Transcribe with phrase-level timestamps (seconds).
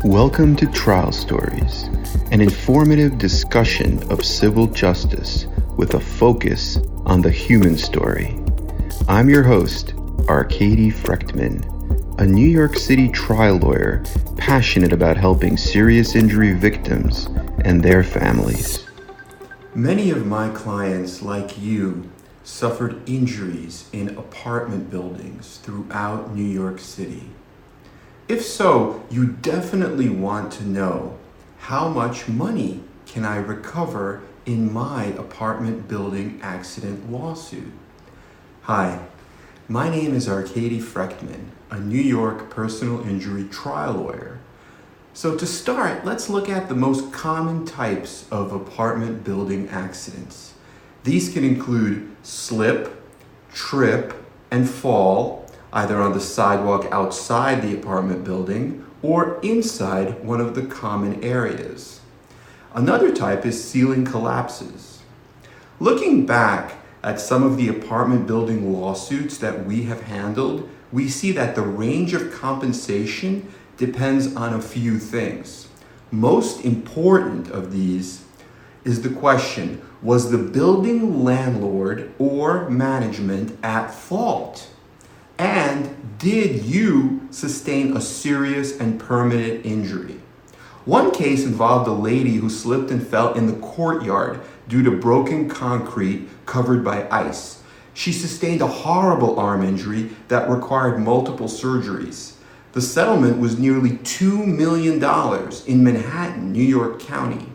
[0.00, 1.84] Welcome to Trial Stories,
[2.32, 5.46] an informative discussion of civil justice
[5.76, 8.36] with a focus on the human story.
[9.06, 9.94] I'm your host,
[10.28, 11.64] Arkady Frekhtman,
[12.18, 14.02] a New York City trial lawyer
[14.36, 17.26] passionate about helping serious injury victims
[17.64, 18.84] and their families.
[19.74, 22.10] Many of my clients, like you,
[22.44, 27.30] suffered injuries in apartment buildings throughout New York City.
[28.28, 31.18] If so, you definitely want to know
[31.58, 37.72] how much money can I recover in my apartment building accident lawsuit?
[38.62, 39.06] Hi,
[39.68, 44.38] my name is Arkady Frekhtman, a New York personal injury trial lawyer.
[45.14, 50.54] So, to start, let's look at the most common types of apartment building accidents.
[51.02, 53.02] These can include slip,
[53.52, 54.14] trip,
[54.50, 55.41] and fall
[55.72, 62.00] either on the sidewalk outside the apartment building or inside one of the common areas.
[62.74, 65.02] Another type is ceiling collapses.
[65.80, 71.32] Looking back at some of the apartment building lawsuits that we have handled, we see
[71.32, 75.68] that the range of compensation depends on a few things.
[76.10, 78.24] Most important of these
[78.84, 84.68] is the question was the building landlord or management at fault?
[85.42, 90.20] And did you sustain a serious and permanent injury?
[90.84, 95.48] One case involved a lady who slipped and fell in the courtyard due to broken
[95.48, 97.60] concrete covered by ice.
[97.92, 102.34] She sustained a horrible arm injury that required multiple surgeries.
[102.70, 105.02] The settlement was nearly $2 million
[105.66, 107.48] in Manhattan, New York County.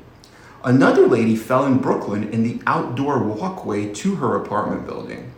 [0.62, 5.32] Another lady fell in Brooklyn in the outdoor walkway to her apartment building.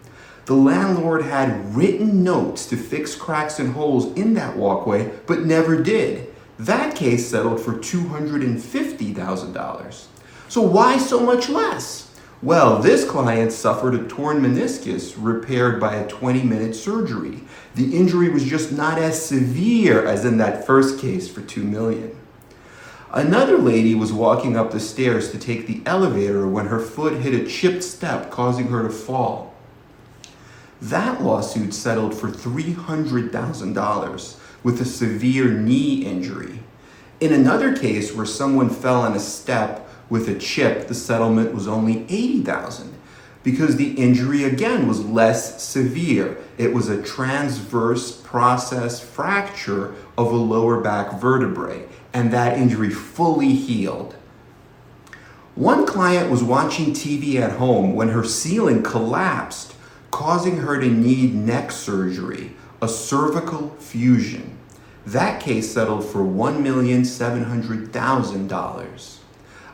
[0.49, 5.79] The landlord had written notes to fix cracks and holes in that walkway, but never
[5.79, 6.33] did.
[6.57, 10.05] That case settled for $250,000.
[10.47, 12.09] So, why so much less?
[12.41, 17.43] Well, this client suffered a torn meniscus repaired by a 20 minute surgery.
[17.75, 22.17] The injury was just not as severe as in that first case for 2 million.
[23.11, 27.35] Another lady was walking up the stairs to take the elevator when her foot hit
[27.35, 29.48] a chipped step, causing her to fall.
[30.81, 36.59] That lawsuit settled for $300,000 with a severe knee injury.
[37.19, 41.67] In another case where someone fell on a step with a chip, the settlement was
[41.67, 42.93] only 80,000
[43.43, 46.37] because the injury again was less severe.
[46.57, 53.53] It was a transverse process fracture of a lower back vertebrae and that injury fully
[53.53, 54.15] healed.
[55.55, 59.75] One client was watching TV at home when her ceiling collapsed
[60.11, 64.57] causing her to need neck surgery, a cervical fusion.
[65.05, 69.15] That case settled for $1,700,000.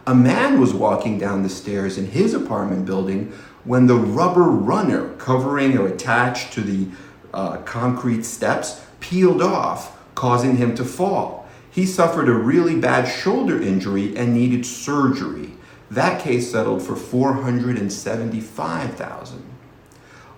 [0.07, 3.31] A man was walking down the stairs in his apartment building
[3.63, 6.87] when the rubber runner covering or attached to the
[7.33, 11.47] uh, concrete steps peeled off, causing him to fall.
[11.69, 15.51] He suffered a really bad shoulder injury and needed surgery.
[15.91, 19.54] That case settled for 475,000.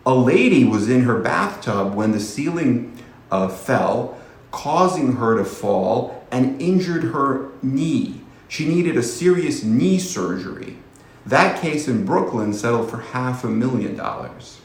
[0.08, 2.98] A lady was in her bathtub when the ceiling
[3.30, 4.18] uh, fell,
[4.52, 8.22] causing her to fall and injured her knee.
[8.48, 10.78] She needed a serious knee surgery.
[11.26, 14.62] That case in Brooklyn settled for half a million dollars.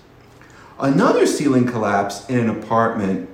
[0.78, 3.28] Another ceiling collapse in an apartment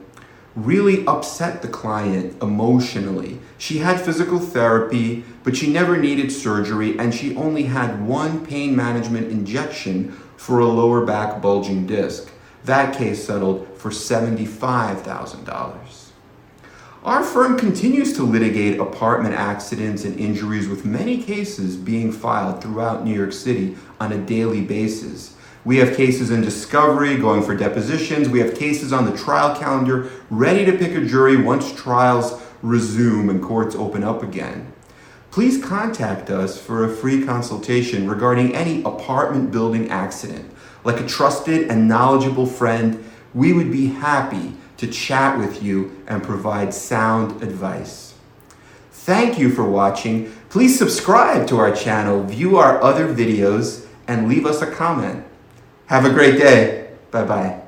[0.56, 3.38] really upset the client emotionally.
[3.58, 8.75] She had physical therapy, but she never needed surgery, and she only had one pain
[8.75, 12.31] management injection for a lower back bulging disc.
[12.65, 16.04] That case settled for $75,000.
[17.04, 23.04] Our firm continues to litigate apartment accidents and injuries with many cases being filed throughout
[23.04, 25.34] New York City on a daily basis.
[25.65, 28.28] We have cases in discovery going for depositions.
[28.28, 33.29] We have cases on the trial calendar ready to pick a jury once trials resume
[33.29, 34.73] and courts open up again
[35.30, 40.50] please contact us for a free consultation regarding any apartment building accident.
[40.84, 43.04] Like a trusted and knowledgeable friend,
[43.34, 48.14] we would be happy to chat with you and provide sound advice.
[48.90, 50.30] Thank you for watching.
[50.50, 55.24] Please subscribe to our channel, view our other videos, and leave us a comment.
[55.86, 56.90] Have a great day.
[57.10, 57.68] Bye bye.